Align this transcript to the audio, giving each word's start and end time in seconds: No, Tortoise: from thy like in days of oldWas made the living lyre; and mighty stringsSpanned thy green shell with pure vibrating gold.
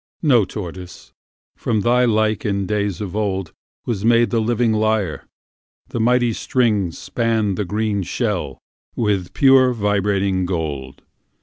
No, 0.23 0.45
Tortoise: 0.45 1.13
from 1.55 1.81
thy 1.81 2.05
like 2.05 2.43
in 2.43 2.65
days 2.65 3.01
of 3.01 3.11
oldWas 3.11 4.03
made 4.03 4.31
the 4.31 4.41
living 4.41 4.73
lyre; 4.73 5.27
and 5.93 6.03
mighty 6.03 6.31
stringsSpanned 6.31 7.55
thy 7.55 7.65
green 7.65 8.01
shell 8.01 8.57
with 8.95 9.31
pure 9.35 9.73
vibrating 9.73 10.47
gold. 10.47 11.03